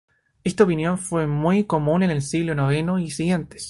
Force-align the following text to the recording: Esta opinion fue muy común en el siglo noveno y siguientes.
Esta 0.43 0.63
opinion 0.63 0.97
fue 0.97 1.27
muy 1.27 1.65
común 1.65 2.01
en 2.01 2.09
el 2.09 2.23
siglo 2.23 2.55
noveno 2.55 2.97
y 2.97 3.11
siguientes. 3.11 3.59